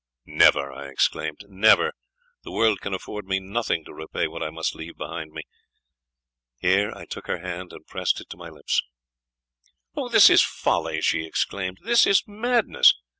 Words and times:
"Never!" 0.25 0.73
I 0.73 0.87
exclaimed, 0.87 1.41
"never! 1.47 1.93
the 2.43 2.49
world 2.51 2.81
can 2.81 2.91
afford 2.91 3.27
me 3.27 3.39
nothing 3.39 3.85
to 3.85 3.93
repay 3.93 4.27
what 4.27 4.41
I 4.41 4.49
must 4.49 4.73
leave 4.73 4.97
behind 4.97 5.31
me." 5.31 5.43
Here 6.57 6.91
I 6.91 7.05
took 7.05 7.27
her 7.27 7.37
hand, 7.37 7.71
and 7.71 7.85
pressed 7.85 8.19
it 8.19 8.27
to 8.31 8.35
my 8.37 8.49
lips. 8.49 8.81
"This 10.11 10.27
is 10.31 10.41
folly!" 10.41 11.01
she 11.01 11.23
exclaimed 11.23 11.81
"this 11.83 12.07
is 12.07 12.23
madness!" 12.25 12.95